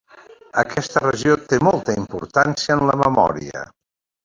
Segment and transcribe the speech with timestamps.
[0.61, 3.67] Aquesta regió té molta importància en la memòria.